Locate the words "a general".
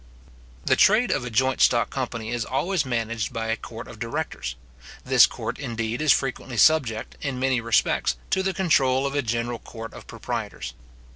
9.13-9.59